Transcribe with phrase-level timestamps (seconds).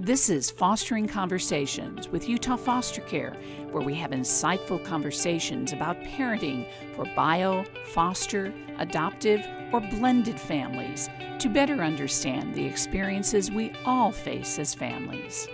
[0.00, 3.36] This is Fostering Conversations with Utah Foster Care,
[3.72, 11.48] where we have insightful conversations about parenting for bio, foster, adoptive, or blended families to
[11.48, 15.48] better understand the experiences we all face as families.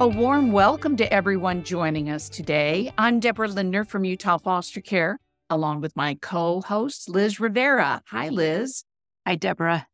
[0.00, 2.90] A warm welcome to everyone joining us today.
[2.96, 5.18] I'm Deborah Lindner from Utah Foster Care,
[5.50, 8.00] along with my co host, Liz Rivera.
[8.06, 8.84] Hi, Liz.
[9.30, 9.86] Hi, Deborah.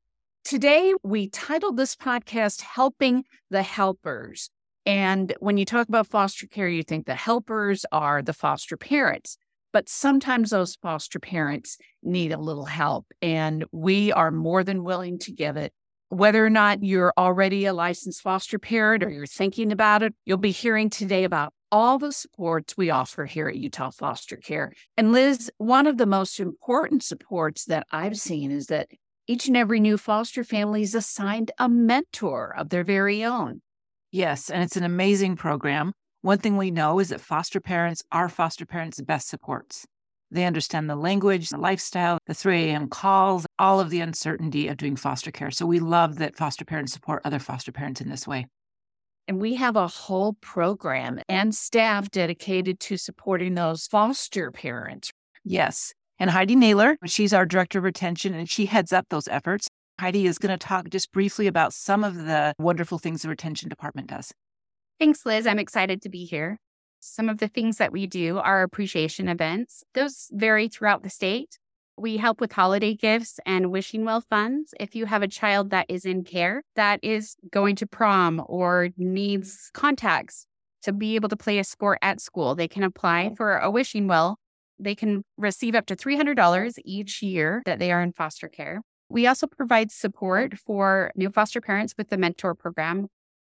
[0.45, 4.49] Today, we titled this podcast Helping the Helpers.
[4.87, 9.37] And when you talk about foster care, you think the helpers are the foster parents.
[9.75, 15.19] But sometimes those foster parents need a little help, and we are more than willing
[15.19, 15.75] to give it.
[16.09, 20.39] Whether or not you're already a licensed foster parent or you're thinking about it, you'll
[20.39, 24.73] be hearing today about all the supports we offer here at Utah Foster Care.
[24.97, 28.89] And Liz, one of the most important supports that I've seen is that
[29.27, 33.61] each and every new foster family is assigned a mentor of their very own.
[34.13, 35.93] Yes, and it's an amazing program.
[36.23, 39.87] One thing we know is that foster parents are foster parents' best supports.
[40.31, 42.89] They understand the language, the lifestyle, the 3 a.m.
[42.89, 45.51] calls, all of the uncertainty of doing foster care.
[45.51, 48.47] So we love that foster parents support other foster parents in this way.
[49.29, 55.11] And we have a whole program and staff dedicated to supporting those foster parents.
[55.45, 56.97] Yes and Heidi Naylor.
[57.05, 59.69] She's our director of retention and she heads up those efforts.
[59.99, 63.69] Heidi is going to talk just briefly about some of the wonderful things the retention
[63.69, 64.33] department does.
[64.99, 65.47] Thanks, Liz.
[65.47, 66.59] I'm excited to be here.
[67.01, 69.85] Some of the things that we do are appreciation events.
[69.95, 71.59] Those vary throughout the state.
[71.99, 74.75] We help with holiday gifts and wishing well funds.
[74.79, 78.91] If you have a child that is in care that is going to prom or
[78.99, 80.47] needs contacts
[80.83, 84.09] to be able to play a sport at school, they can apply for a wishing
[84.09, 84.39] well
[84.79, 88.83] they can receive up to $300 each year that they are in foster care.
[89.09, 93.07] We also provide support for new foster parents with the mentor program.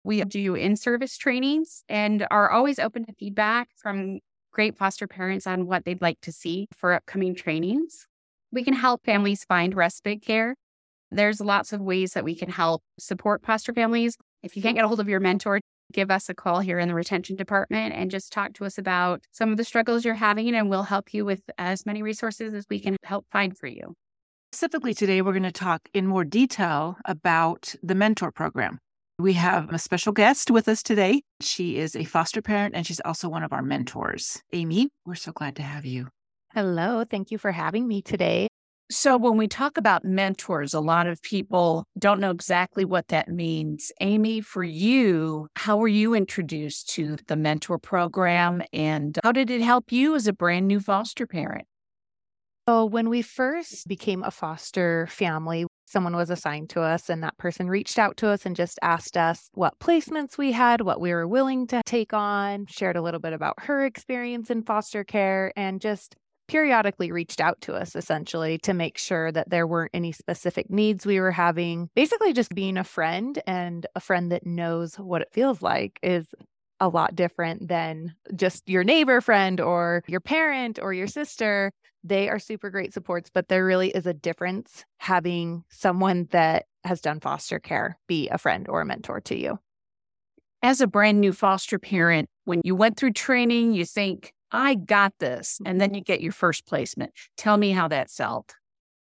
[0.05, 4.19] We do in service trainings and are always open to feedback from
[4.53, 8.07] great foster parents on what they'd like to see for upcoming trainings.
[8.51, 10.57] We can help families find respite care.
[11.11, 14.17] There's lots of ways that we can help support foster families.
[14.43, 15.61] If you can't get a hold of your mentor,
[15.93, 19.23] give us a call here in the retention department and just talk to us about
[19.31, 22.67] some of the struggles you're having, and we'll help you with as many resources as
[22.69, 23.95] we can help find for you.
[24.53, 28.79] Specifically, today, we're going to talk in more detail about the mentor program.
[29.19, 31.23] We have a special guest with us today.
[31.41, 34.43] She is a foster parent and she's also one of our mentors.
[34.53, 36.09] Amy, we're so glad to have you.
[36.53, 37.05] Hello.
[37.09, 38.49] Thank you for having me today.
[38.93, 43.27] So, when we talk about mentors, a lot of people don't know exactly what that
[43.27, 43.91] means.
[44.03, 49.63] Amy, for you, how were you introduced to the mentor program and how did it
[49.63, 51.67] help you as a brand new foster parent?
[52.69, 57.39] So, when we first became a foster family, someone was assigned to us, and that
[57.39, 61.15] person reached out to us and just asked us what placements we had, what we
[61.15, 65.51] were willing to take on, shared a little bit about her experience in foster care,
[65.57, 66.15] and just
[66.53, 71.07] periodically reached out to us essentially to make sure that there weren't any specific needs
[71.07, 71.89] we were having.
[71.95, 76.27] Basically, just being a friend and a friend that knows what it feels like is
[76.79, 81.73] a lot different than just your neighbor friend or your parent or your sister.
[82.05, 87.01] They are super great supports, but there really is a difference having someone that has
[87.01, 89.59] done foster care be a friend or a mentor to you.
[90.63, 95.15] As a brand new foster parent, when you went through training, you think, I got
[95.19, 95.59] this.
[95.65, 95.97] And then mm-hmm.
[95.97, 97.13] you get your first placement.
[97.37, 98.55] Tell me how that felt.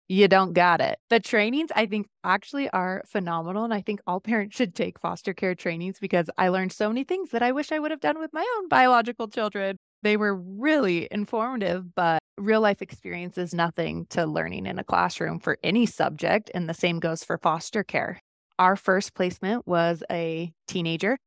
[0.07, 0.97] You don't got it.
[1.09, 3.63] The trainings, I think, actually are phenomenal.
[3.63, 7.03] And I think all parents should take foster care trainings because I learned so many
[7.03, 9.77] things that I wish I would have done with my own biological children.
[10.01, 15.39] They were really informative, but real life experience is nothing to learning in a classroom
[15.39, 16.49] for any subject.
[16.53, 18.19] And the same goes for foster care.
[18.57, 21.17] Our first placement was a teenager.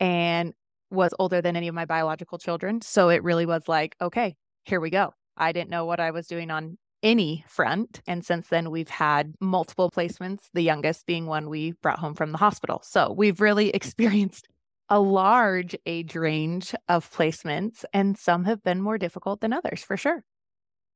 [0.00, 0.52] And
[0.90, 2.80] was older than any of my biological children.
[2.80, 5.12] So it really was like, okay, here we go.
[5.36, 8.00] I didn't know what I was doing on any front.
[8.06, 12.32] And since then, we've had multiple placements, the youngest being one we brought home from
[12.32, 12.80] the hospital.
[12.84, 14.48] So we've really experienced
[14.88, 19.96] a large age range of placements, and some have been more difficult than others for
[19.98, 20.24] sure.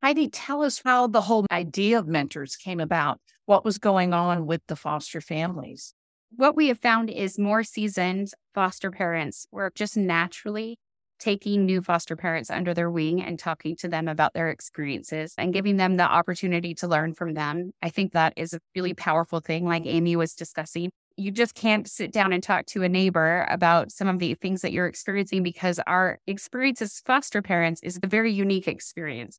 [0.03, 3.21] Heidi, tell us how the whole idea of mentors came about.
[3.45, 5.95] What was going on with the foster families?
[6.37, 10.79] What we have found is more seasoned foster parents were just naturally
[11.19, 15.53] taking new foster parents under their wing and talking to them about their experiences and
[15.53, 17.71] giving them the opportunity to learn from them.
[17.81, 20.91] I think that is a really powerful thing, like Amy was discussing.
[21.17, 24.63] You just can't sit down and talk to a neighbor about some of the things
[24.63, 29.39] that you're experiencing because our experience as foster parents is a very unique experience.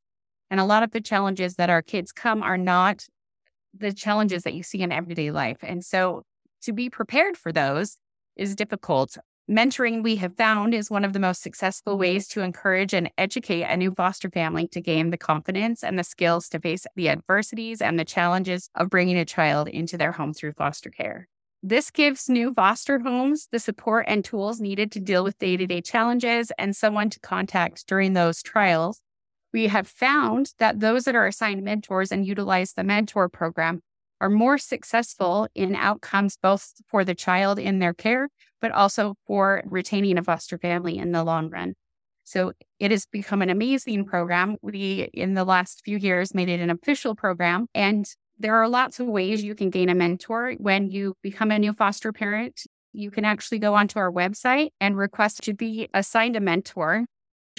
[0.49, 3.07] And a lot of the challenges that our kids come are not
[3.77, 5.57] the challenges that you see in everyday life.
[5.63, 6.23] And so
[6.63, 7.97] to be prepared for those
[8.35, 9.17] is difficult.
[9.49, 12.01] Mentoring, we have found, is one of the most successful mm-hmm.
[12.01, 16.03] ways to encourage and educate a new foster family to gain the confidence and the
[16.03, 20.33] skills to face the adversities and the challenges of bringing a child into their home
[20.33, 21.27] through foster care.
[21.61, 25.67] This gives new foster homes the support and tools needed to deal with day to
[25.67, 29.01] day challenges and someone to contact during those trials.
[29.51, 33.81] We have found that those that are assigned mentors and utilize the mentor program
[34.23, 38.29] are more successful in outcomes both for the child in their care,
[38.61, 41.73] but also for retaining a foster family in the long run.
[42.23, 44.55] So it has become an amazing program.
[44.61, 47.67] We, in the last few years, made it an official program.
[47.75, 48.07] And
[48.39, 51.73] there are lots of ways you can gain a mentor when you become a new
[51.73, 52.61] foster parent.
[52.93, 57.07] You can actually go onto our website and request to be assigned a mentor.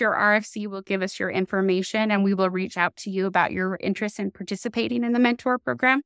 [0.01, 3.53] Your RFC will give us your information and we will reach out to you about
[3.53, 6.01] your interest in participating in the mentor program.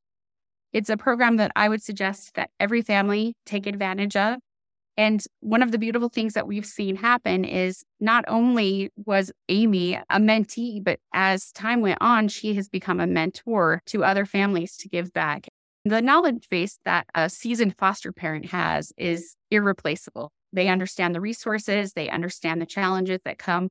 [0.73, 4.39] It's a program that I would suggest that every family take advantage of
[4.99, 9.95] and one of the beautiful things that we've seen happen is not only was Amy
[9.95, 14.77] a mentee, but as time went on, she has become a mentor to other families
[14.79, 15.47] to give back.
[15.85, 20.33] The knowledge base that a seasoned foster parent has is irreplaceable.
[20.53, 23.69] They understand the resources, they understand the challenges that come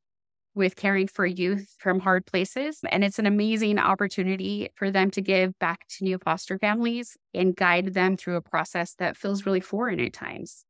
[0.58, 2.80] with caring for youth from hard places.
[2.92, 7.56] And it's an amazing opportunity for them to give back to new foster families and
[7.56, 10.66] guide them through a process that feels really foreign at times.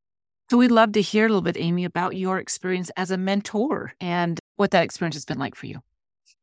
[0.51, 3.93] So we'd love to hear a little bit, Amy, about your experience as a mentor
[3.99, 5.81] and what that experience has been like for you.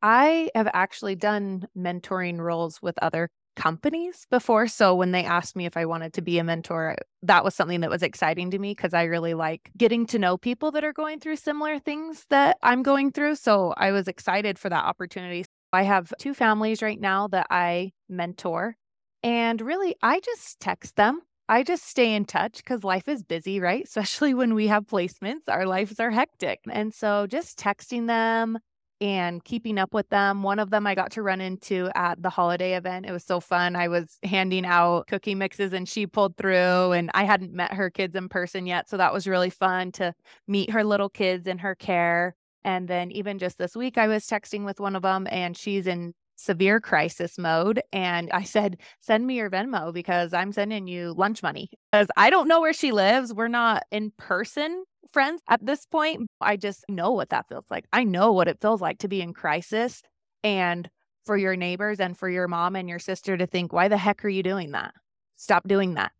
[0.01, 4.67] I have actually done mentoring roles with other companies before.
[4.67, 7.81] So when they asked me if I wanted to be a mentor, that was something
[7.81, 10.93] that was exciting to me because I really like getting to know people that are
[10.93, 13.35] going through similar things that I'm going through.
[13.35, 15.45] So I was excited for that opportunity.
[15.73, 18.75] I have two families right now that I mentor.
[19.23, 23.59] And really, I just text them I just stay in touch because life is busy,
[23.59, 23.83] right?
[23.85, 26.59] Especially when we have placements, our lives are hectic.
[26.69, 28.57] And so just texting them
[29.01, 30.43] and keeping up with them.
[30.43, 33.05] One of them I got to run into at the holiday event.
[33.05, 33.75] It was so fun.
[33.75, 37.89] I was handing out cookie mixes and she pulled through, and I hadn't met her
[37.89, 38.89] kids in person yet.
[38.89, 40.13] So that was really fun to
[40.47, 42.35] meet her little kids in her care.
[42.63, 45.85] And then even just this week, I was texting with one of them, and she's
[45.85, 47.81] in severe crisis mode.
[47.93, 52.29] And I said, send me your Venmo because I'm sending you lunch money because I
[52.29, 53.33] don't know where she lives.
[53.33, 56.27] We're not in person friends at this point.
[56.41, 57.85] I just know what that feels like.
[57.93, 60.01] I know what it feels like to be in crisis
[60.43, 60.89] and
[61.25, 64.23] for your neighbors and for your mom and your sister to think, why the heck
[64.23, 64.93] are you doing that?
[65.35, 66.11] Stop doing that.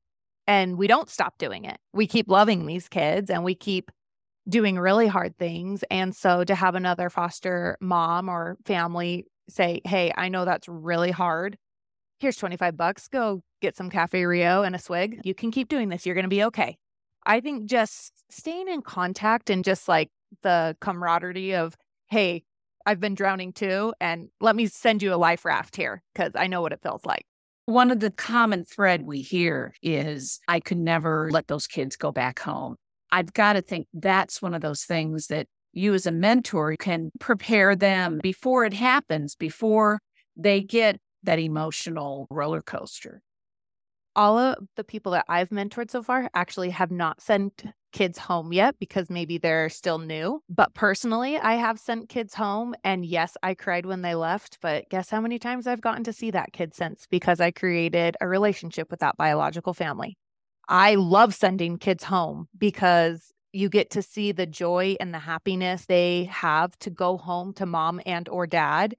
[0.47, 1.77] And we don't stop doing it.
[1.93, 3.91] We keep loving these kids and we keep
[4.47, 5.83] doing really hard things.
[5.89, 11.11] And so to have another foster mom or family say, Hey, I know that's really
[11.11, 11.57] hard.
[12.19, 13.07] Here's 25 bucks.
[13.07, 15.21] Go get some Cafe Rio and a swig.
[15.23, 16.05] You can keep doing this.
[16.05, 16.77] You're going to be okay.
[17.25, 20.09] I think just staying in contact and just like
[20.43, 21.75] the camaraderie of,
[22.07, 22.43] Hey,
[22.85, 23.93] I've been drowning too.
[23.99, 27.03] And let me send you a life raft here because I know what it feels
[27.05, 27.25] like.
[27.65, 32.11] One of the common thread we hear is I could never let those kids go
[32.11, 32.75] back home.
[33.11, 37.11] I've got to think that's one of those things that you as a mentor can
[37.19, 39.99] prepare them before it happens, before
[40.37, 43.21] they get that emotional roller coaster.
[44.15, 48.51] All of the people that I've mentored so far actually have not sent kids home
[48.51, 50.41] yet because maybe they're still new.
[50.49, 52.75] But personally, I have sent kids home.
[52.83, 54.59] And yes, I cried when they left.
[54.61, 58.17] But guess how many times I've gotten to see that kid since because I created
[58.21, 60.17] a relationship with that biological family.
[60.67, 65.85] I love sending kids home because you get to see the joy and the happiness
[65.85, 68.95] they have to go home to mom and or dad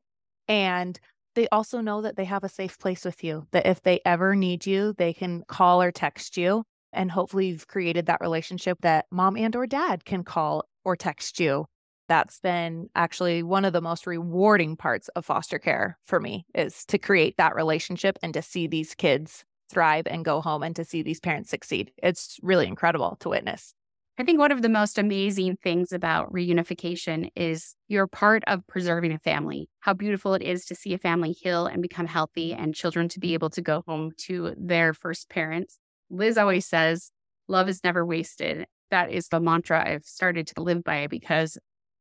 [0.48, 0.98] and
[1.36, 4.34] they also know that they have a safe place with you that if they ever
[4.34, 9.06] need you they can call or text you and hopefully you've created that relationship that
[9.12, 11.66] mom and or dad can call or text you.
[12.08, 16.84] That's been actually one of the most rewarding parts of foster care for me is
[16.86, 20.84] to create that relationship and to see these kids thrive and go home and to
[20.84, 21.90] see these parents succeed.
[22.00, 23.74] It's really incredible to witness
[24.18, 29.12] I think one of the most amazing things about reunification is you're part of preserving
[29.12, 29.68] a family.
[29.80, 33.20] How beautiful it is to see a family heal and become healthy and children to
[33.20, 35.78] be able to go home to their first parents.
[36.08, 37.10] Liz always says,
[37.46, 38.66] love is never wasted.
[38.90, 41.58] That is the mantra I've started to live by because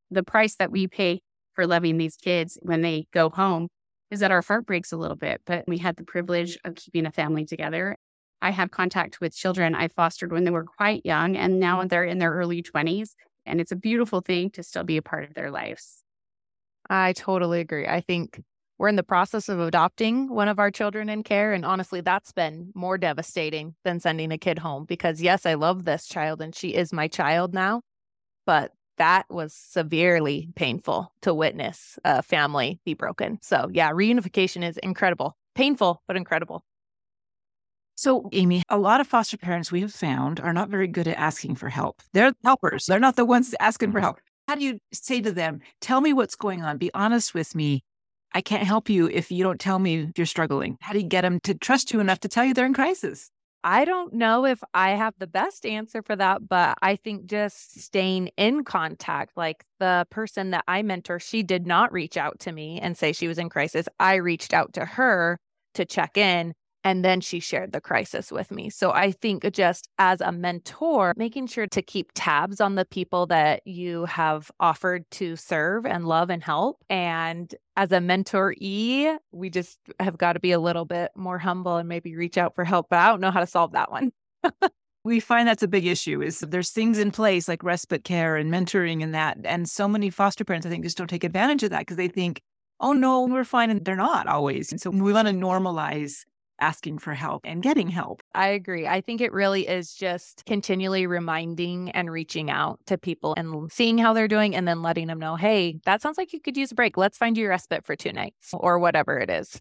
[0.09, 1.19] the price that we pay
[1.53, 3.67] for loving these kids when they go home
[4.09, 7.05] is that our heart breaks a little bit, but we had the privilege of keeping
[7.05, 7.97] a family together
[8.41, 11.87] I have contact with children I fostered when they were quite young, and now mm-hmm.
[11.87, 13.11] they're in their early 20s.
[13.45, 16.03] And it's a beautiful thing to still be a part of their lives.
[16.89, 17.87] I totally agree.
[17.87, 18.41] I think
[18.77, 21.53] we're in the process of adopting one of our children in care.
[21.53, 25.85] And honestly, that's been more devastating than sending a kid home because, yes, I love
[25.85, 27.81] this child and she is my child now.
[28.45, 33.39] But that was severely painful to witness a family be broken.
[33.41, 36.63] So, yeah, reunification is incredible, painful, but incredible.
[37.95, 41.17] So, Amy, a lot of foster parents we have found are not very good at
[41.17, 42.01] asking for help.
[42.11, 44.03] They're helpers, they're not the ones asking for mm-hmm.
[44.03, 44.19] help.
[44.49, 46.77] How do you say to them, tell me what's going on?
[46.77, 47.83] Be honest with me.
[48.33, 50.77] I can't help you if you don't tell me you're struggling.
[50.81, 53.31] How do you get them to trust you enough to tell you they're in crisis?
[53.63, 57.79] I don't know if I have the best answer for that, but I think just
[57.79, 62.51] staying in contact, like the person that I mentor, she did not reach out to
[62.51, 63.87] me and say she was in crisis.
[63.99, 65.39] I reached out to her
[65.73, 66.53] to check in
[66.85, 68.69] and then she shared the crisis with me.
[68.69, 73.25] So I think just as a mentor, making sure to keep tabs on the people
[73.25, 76.83] that you have offered to serve and love and help.
[76.87, 81.77] And as a mentoree, we just have got to be a little bit more humble
[81.77, 82.87] and maybe reach out for help.
[82.91, 84.11] But I don't know how to solve that one.
[85.03, 88.51] we find that's a big issue is there's things in place like respite care and
[88.51, 91.69] mentoring and that and so many foster parents i think just don't take advantage of
[91.69, 92.41] that because they think
[92.79, 96.25] oh no we're fine and they're not always and so we want to normalize
[96.59, 98.21] asking for help and getting help.
[98.33, 98.87] I agree.
[98.87, 103.97] I think it really is just continually reminding and reaching out to people and seeing
[103.97, 106.71] how they're doing and then letting them know, hey, that sounds like you could use
[106.71, 106.97] a break.
[106.97, 109.59] Let's find you a respite for two nights or whatever it is.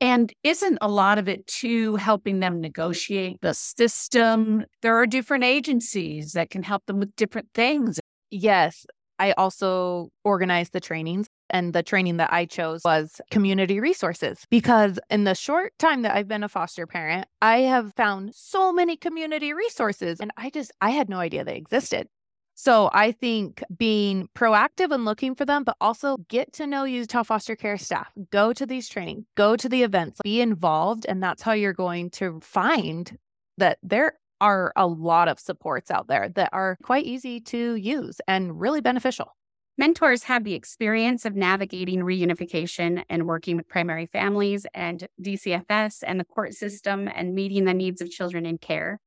[0.00, 4.64] And isn't a lot of it too helping them negotiate the system?
[4.82, 8.00] There are different agencies that can help them with different things.
[8.30, 8.84] Yes.
[9.20, 14.98] I also organize the trainings and the training that I chose was community resources because
[15.10, 18.96] in the short time that I've been a foster parent, I have found so many
[18.96, 22.08] community resources and I just, I had no idea they existed.
[22.54, 27.22] So I think being proactive and looking for them, but also get to know Utah
[27.22, 31.06] foster care staff, go to these training, go to the events, be involved.
[31.08, 33.18] And that's how you're going to find
[33.58, 38.20] that there are a lot of supports out there that are quite easy to use
[38.26, 39.34] and really beneficial.
[39.78, 46.20] Mentors have the experience of navigating reunification and working with primary families and DCFS and
[46.20, 49.00] the court system and meeting the needs of children in care.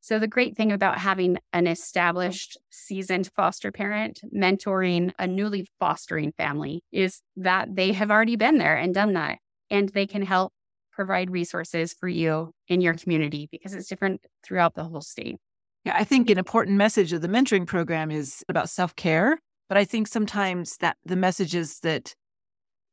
[0.00, 6.32] So, the great thing about having an established, seasoned foster parent mentoring a newly fostering
[6.32, 10.52] family is that they have already been there and done that, and they can help
[10.92, 15.36] provide resources for you in your community because it's different throughout the whole state.
[15.84, 19.78] Yeah, I think an important message of the mentoring program is about self care but
[19.78, 22.14] I think sometimes that the message is that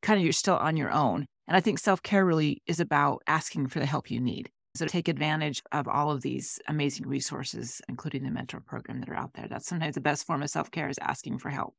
[0.01, 1.25] kind of you're still on your own.
[1.47, 4.49] And I think self care really is about asking for the help you need.
[4.75, 9.15] So take advantage of all of these amazing resources, including the mentor program that are
[9.15, 9.47] out there.
[9.47, 11.75] That's sometimes the best form of self care is asking for help.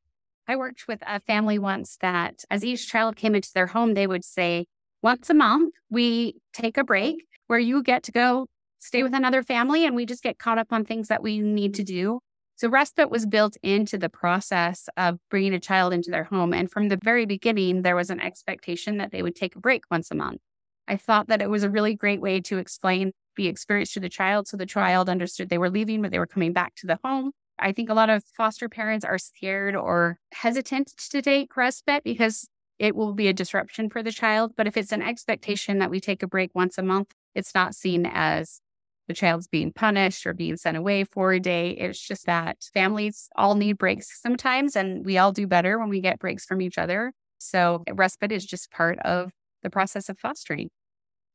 [0.47, 4.07] I worked with a family once that as each child came into their home, they
[4.07, 4.67] would say,
[5.03, 8.47] once a month, we take a break where you get to go
[8.79, 11.75] stay with another family and we just get caught up on things that we need
[11.75, 12.21] to do.
[12.57, 16.55] So respite was built into the process of bringing a child into their home.
[16.55, 19.85] And from the very beginning, there was an expectation that they would take a break
[19.91, 20.41] once a month.
[20.87, 24.09] I thought that it was a really great way to explain the experience to the
[24.09, 26.99] child so the child understood they were leaving, but they were coming back to the
[27.03, 27.33] home.
[27.59, 32.49] I think a lot of foster parents are scared or hesitant to take respite because
[32.79, 34.53] it will be a disruption for the child.
[34.57, 37.75] But if it's an expectation that we take a break once a month, it's not
[37.75, 38.61] seen as
[39.09, 41.71] the child's being punished or being sent away for a day.
[41.71, 46.01] It's just that families all need breaks sometimes, and we all do better when we
[46.01, 47.13] get breaks from each other.
[47.39, 49.31] So, respite is just part of
[49.63, 50.71] the process of fostering.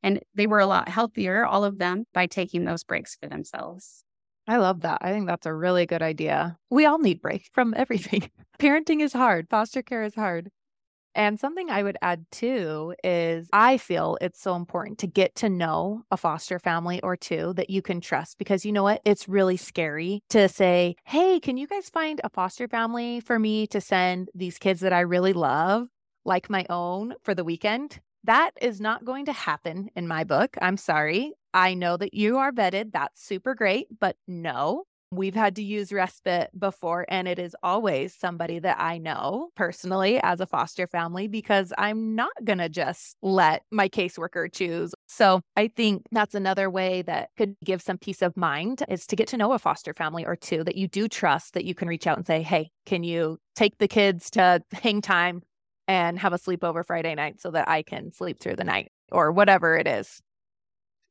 [0.01, 4.03] And they were a lot healthier, all of them, by taking those breaks for themselves.
[4.47, 4.99] I love that.
[5.01, 6.57] I think that's a really good idea.
[6.71, 8.31] We all need breaks from everything.
[8.59, 10.49] Parenting is hard, foster care is hard.
[11.15, 15.49] And something I would add too is I feel it's so important to get to
[15.49, 19.01] know a foster family or two that you can trust because you know what?
[19.05, 23.67] It's really scary to say, hey, can you guys find a foster family for me
[23.67, 25.87] to send these kids that I really love,
[26.25, 27.99] like my own, for the weekend?
[28.25, 30.57] That is not going to happen in my book.
[30.61, 31.33] I'm sorry.
[31.53, 32.91] I know that you are vetted.
[32.91, 33.87] That's super great.
[33.99, 38.99] But no, We've had to use respite before, and it is always somebody that I
[38.99, 44.53] know personally as a foster family because I'm not going to just let my caseworker
[44.53, 44.93] choose.
[45.07, 49.15] So I think that's another way that could give some peace of mind is to
[49.15, 51.87] get to know a foster family or two that you do trust that you can
[51.87, 55.41] reach out and say, hey, can you take the kids to hang time
[55.87, 59.31] and have a sleepover Friday night so that I can sleep through the night or
[59.31, 60.21] whatever it is?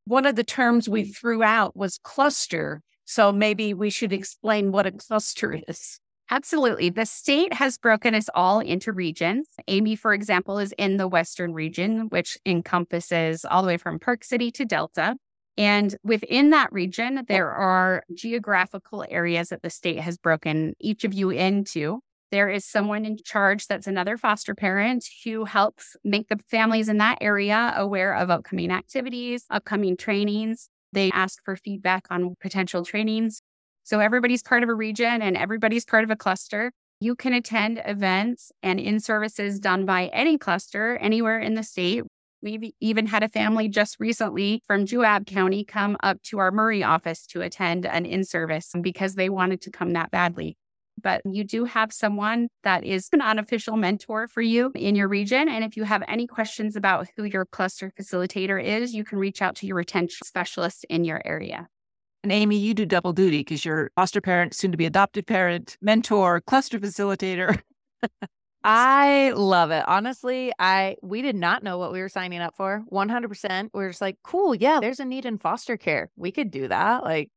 [0.05, 1.17] One of the terms we mm.
[1.17, 5.99] threw out was cluster so maybe we should explain what a cluster is.
[6.31, 6.91] Absolutely.
[6.91, 9.49] The state has broken us all into regions.
[9.67, 14.25] Amy, for example, is in the Western region, which encompasses all the way from Park
[14.25, 15.17] City to Delta.
[15.57, 21.15] And within that region, there are geographical areas that the state has broken each of
[21.15, 22.00] you into.
[22.31, 26.99] There is someone in charge that's another foster parent who helps make the families in
[26.99, 30.69] that area aware of upcoming activities, upcoming trainings.
[30.92, 33.42] They ask for feedback on potential trainings.
[33.85, 36.73] So everybody's part of a region and everybody's part of a cluster.
[37.00, 42.04] You can attend events and in services done by any cluster anywhere in the state.
[42.42, 46.83] We've even had a family just recently from Juab County come up to our Murray
[46.83, 50.57] office to attend an in service because they wanted to come that badly.
[51.02, 55.49] But you do have someone that is an unofficial mentor for you in your region.
[55.49, 59.43] And if you have any questions about who your cluster facilitator is, you can reach
[59.43, 61.69] out to your retention specialist in your area.
[62.23, 65.76] And Amy, you do double duty because you're foster parent, soon to be adopted parent,
[65.81, 67.61] mentor, cluster facilitator.
[68.64, 69.85] I love it.
[69.87, 72.85] Honestly, I we did not know what we were signing up for.
[72.90, 73.71] 100%.
[73.73, 76.11] We are just like, "Cool, yeah, there's a need in foster care.
[76.17, 77.31] We could do that." Like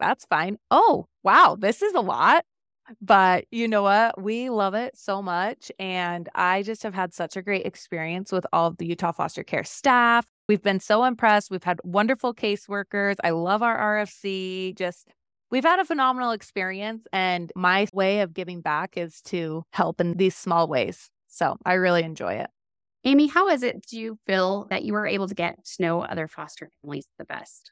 [0.00, 0.58] that's fine.
[0.70, 2.44] Oh, wow, this is a lot.
[3.00, 4.20] But you know what?
[4.20, 5.72] We love it so much.
[5.78, 9.42] And I just have had such a great experience with all of the Utah foster
[9.42, 10.26] care staff.
[10.48, 11.50] We've been so impressed.
[11.50, 13.16] We've had wonderful caseworkers.
[13.24, 14.76] I love our RFC.
[14.76, 15.08] Just
[15.50, 17.06] we've had a phenomenal experience.
[17.12, 21.08] And my way of giving back is to help in these small ways.
[21.28, 22.50] So I really enjoy it.
[23.04, 26.02] Amy, how is it do you feel that you were able to get to know
[26.02, 27.70] other foster families the best?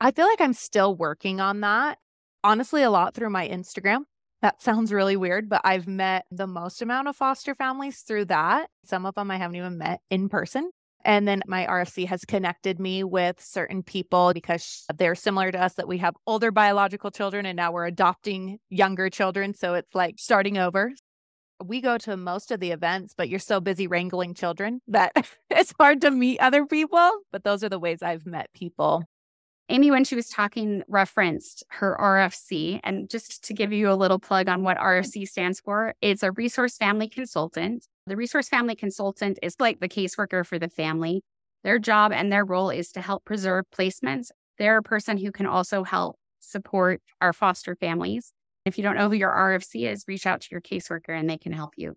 [0.00, 1.98] I feel like I'm still working on that.
[2.44, 4.02] Honestly, a lot through my Instagram.
[4.42, 8.70] That sounds really weird, but I've met the most amount of foster families through that.
[8.84, 10.70] Some of them I haven't even met in person.
[11.04, 15.74] And then my RFC has connected me with certain people because they're similar to us
[15.74, 19.54] that we have older biological children and now we're adopting younger children.
[19.54, 20.92] So it's like starting over.
[21.64, 25.12] We go to most of the events, but you're so busy wrangling children that
[25.50, 27.12] it's hard to meet other people.
[27.30, 29.04] But those are the ways I've met people.
[29.72, 32.78] Amy, when she was talking, referenced her RFC.
[32.84, 36.30] And just to give you a little plug on what RFC stands for, it's a
[36.32, 37.86] resource family consultant.
[38.06, 41.22] The resource family consultant is like the caseworker for the family.
[41.64, 44.26] Their job and their role is to help preserve placements.
[44.58, 48.34] They're a person who can also help support our foster families.
[48.66, 51.38] If you don't know who your RFC is, reach out to your caseworker and they
[51.38, 51.96] can help you.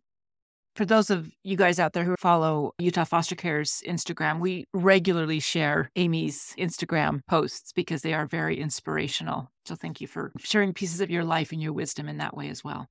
[0.75, 5.39] For those of you guys out there who follow Utah Foster Care's Instagram, we regularly
[5.39, 9.49] share Amy's Instagram posts because they are very inspirational.
[9.63, 12.49] So thank you for sharing pieces of your life and your wisdom in that way
[12.49, 12.87] as well.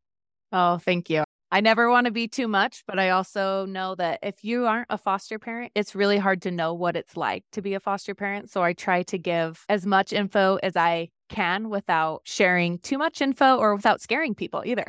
[0.50, 1.24] Oh, thank you.
[1.50, 4.86] I never want to be too much, but I also know that if you aren't
[4.88, 8.14] a foster parent, it's really hard to know what it's like to be a foster
[8.14, 8.50] parent.
[8.50, 13.20] So I try to give as much info as I can without sharing too much
[13.20, 14.86] info or without scaring people either.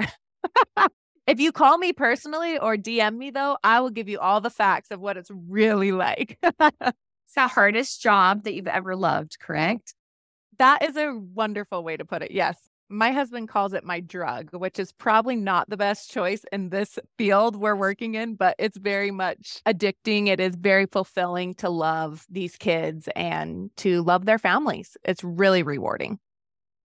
[1.27, 4.49] if you call me personally or DM me, though, I will give you all the
[4.49, 6.37] facts of what it's really like.
[6.43, 9.95] it's the hardest job that you've ever loved, correct?
[10.59, 12.31] That is a wonderful way to put it.
[12.31, 12.57] Yes.
[12.87, 16.99] My husband calls it my drug, which is probably not the best choice in this
[17.17, 20.27] field we're working in, but it's very much addicting.
[20.27, 24.97] It is very fulfilling to love these kids and to love their families.
[25.03, 26.19] It's really rewarding.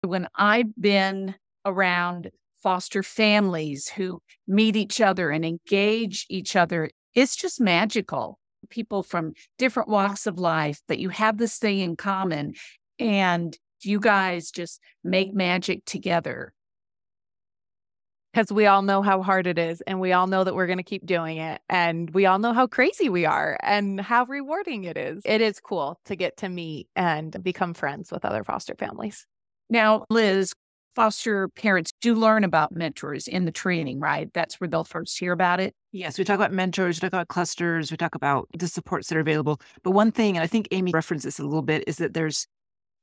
[0.03, 2.31] When I've been around
[2.63, 8.39] foster families who meet each other and engage each other, it's just magical.
[8.69, 12.55] People from different walks of life, that you have this thing in common.
[12.99, 16.53] And you guys just make magic together.
[18.33, 20.79] Because we all know how hard it is, and we all know that we're going
[20.79, 21.61] to keep doing it.
[21.69, 25.23] And we all know how crazy we are and how rewarding it is.
[25.25, 29.27] It is cool to get to meet and become friends with other foster families.
[29.69, 30.53] Now, Liz,
[30.95, 34.33] foster parents do learn about mentors in the training, right?
[34.35, 35.75] That's where they'll first hear about it.
[35.93, 39.17] Yes, we talk about mentors, we talk about clusters, we talk about the supports that
[39.17, 39.61] are available.
[39.83, 42.47] But one thing, and I think Amy referenced this a little bit, is that there's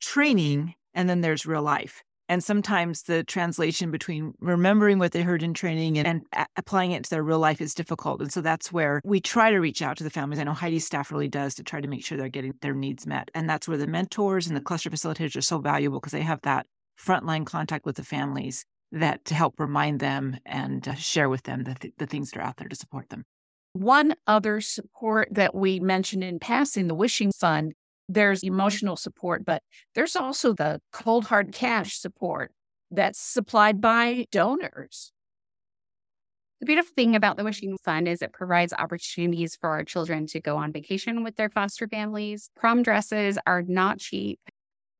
[0.01, 2.03] training and then there's real life.
[2.29, 6.91] And sometimes the translation between remembering what they heard in training and, and a- applying
[6.91, 8.21] it to their real life is difficult.
[8.21, 10.39] And so that's where we try to reach out to the families.
[10.39, 13.07] I know Heidi's staff really does to try to make sure they're getting their needs
[13.07, 13.31] met.
[13.33, 16.41] And that's where the mentors and the cluster facilitators are so valuable because they have
[16.41, 16.67] that
[16.99, 21.63] frontline contact with the families that to help remind them and uh, share with them
[21.63, 23.23] the, th- the things that are out there to support them.
[23.73, 27.73] One other support that we mentioned in passing, the Wishing Fund,
[28.09, 29.61] there's emotional support, but
[29.93, 32.51] there's also the cold hard cash support
[32.89, 35.11] that's supplied by donors.
[36.59, 40.39] The beautiful thing about the Wishing Fund is it provides opportunities for our children to
[40.39, 42.49] go on vacation with their foster families.
[42.55, 44.39] Prom dresses are not cheap.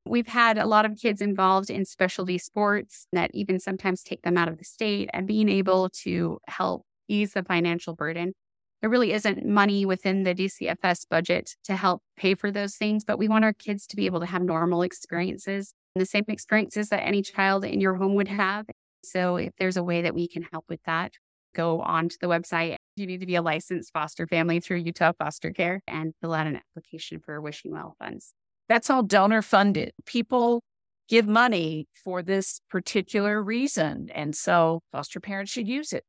[0.10, 4.38] We've had a lot of kids involved in specialty sports that even sometimes take them
[4.38, 8.34] out of the state and being able to help ease the financial burden.
[8.82, 13.18] There really isn't money within the DCFS budget to help pay for those things, but
[13.18, 17.04] we want our kids to be able to have normal experiences, the same experiences that
[17.04, 18.68] any child in your home would have.
[19.04, 21.14] So if there's a way that we can help with that,
[21.56, 22.76] go onto the website.
[22.96, 26.48] You need to be a licensed foster family through Utah Foster Care and fill out
[26.48, 28.34] an application for Wishing Well funds.
[28.70, 29.92] That's all donor funded.
[30.06, 30.64] People
[31.08, 34.10] give money for this particular reason.
[34.14, 36.04] And so foster parents should use it.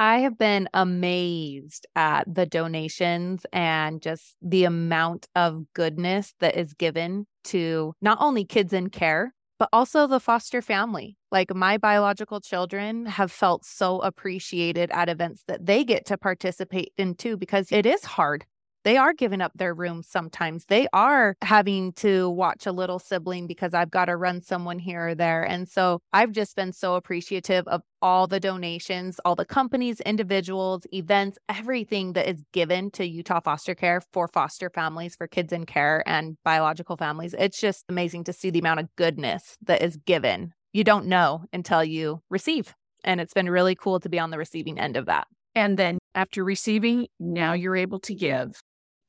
[0.00, 6.72] I have been amazed at the donations and just the amount of goodness that is
[6.72, 11.16] given to not only kids in care, but also the foster family.
[11.32, 16.92] Like my biological children have felt so appreciated at events that they get to participate
[16.96, 18.44] in too, because it is hard
[18.88, 20.64] they are giving up their rooms sometimes.
[20.64, 25.08] They are having to watch a little sibling because I've got to run someone here
[25.08, 25.42] or there.
[25.42, 30.86] And so I've just been so appreciative of all the donations, all the companies, individuals,
[30.90, 35.66] events, everything that is given to Utah Foster Care for foster families, for kids in
[35.66, 37.34] care and biological families.
[37.38, 40.54] It's just amazing to see the amount of goodness that is given.
[40.72, 42.74] You don't know until you receive.
[43.04, 45.26] And it's been really cool to be on the receiving end of that.
[45.54, 48.58] And then after receiving, now you're able to give.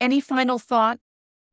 [0.00, 0.98] Any final thought?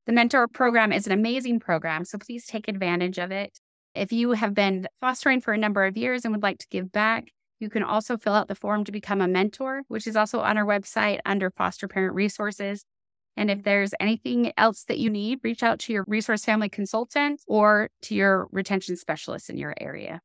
[0.06, 3.60] The mentor program is an amazing program, so please take advantage of it.
[3.94, 6.92] If you have been fostering for a number of years and would like to give
[6.92, 10.40] back, you can also fill out the form to become a mentor, which is also
[10.40, 12.86] on our website under foster parent resources.
[13.36, 17.42] And if there's anything else that you need, reach out to your resource family consultant
[17.48, 20.22] or to your retention specialist in your area.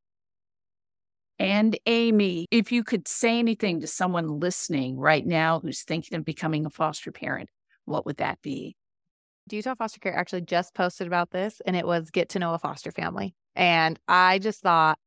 [1.38, 6.24] And Amy, if you could say anything to someone listening right now who's thinking of
[6.24, 7.48] becoming a foster parent,
[7.84, 8.76] what would that be?
[9.50, 12.58] Utah Foster Care actually just posted about this and it was get to know a
[12.58, 13.34] foster family.
[13.54, 14.98] And I just thought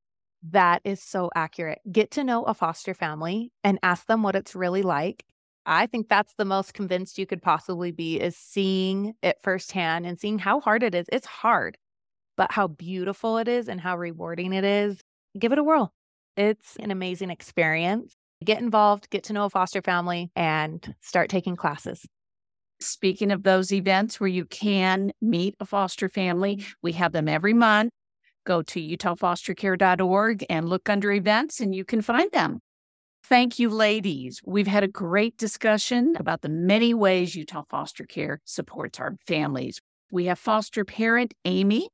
[0.51, 1.79] that is so accurate.
[1.91, 5.23] Get to know a foster family and ask them what it's really like.
[5.65, 10.19] I think that's the most convinced you could possibly be is seeing it firsthand and
[10.19, 11.07] seeing how hard it is.
[11.11, 11.77] It's hard,
[12.37, 15.01] but how beautiful it is and how rewarding it is.
[15.39, 15.91] Give it a whirl.
[16.37, 18.13] It's an amazing experience.
[18.43, 22.05] Get involved, get to know a foster family, and start taking classes.
[22.87, 26.71] Speaking of those events where you can meet a foster family, mm-hmm.
[26.81, 27.91] we have them every month.
[28.45, 32.59] Go to utahfostercare.org and look under events, and you can find them.
[33.23, 34.39] Thank you, ladies.
[34.45, 39.81] We've had a great discussion about the many ways Utah Foster Care supports our families.
[40.11, 41.89] We have foster parent Amy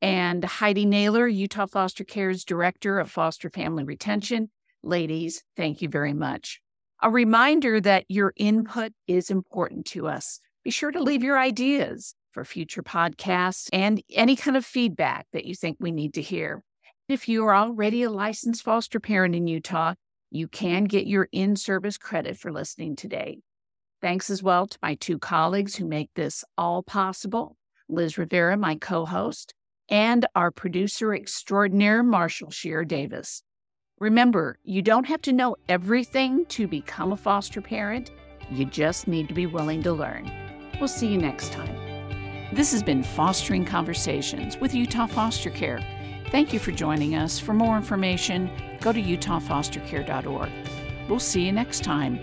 [0.00, 4.50] and Heidi Naylor, Utah Foster Care's Director of Foster Family Retention.
[4.84, 6.60] Ladies, thank you very much.
[7.00, 10.40] A reminder that your input is important to us.
[10.64, 15.44] Be sure to leave your ideas for future podcasts and any kind of feedback that
[15.44, 16.64] you think we need to hear.
[17.08, 19.94] If you are already a licensed foster parent in Utah,
[20.30, 23.38] you can get your in service credit for listening today.
[24.02, 27.56] Thanks as well to my two colleagues who make this all possible
[27.88, 29.54] Liz Rivera, my co host,
[29.88, 33.42] and our producer extraordinaire, Marshall Shear Davis.
[34.00, 38.12] Remember, you don't have to know everything to become a foster parent.
[38.48, 40.30] You just need to be willing to learn.
[40.78, 41.74] We'll see you next time.
[42.52, 45.80] This has been Fostering Conversations with Utah Foster Care.
[46.30, 47.40] Thank you for joining us.
[47.40, 48.48] For more information,
[48.80, 50.50] go to utahfostercare.org.
[51.08, 52.20] We'll see you next time.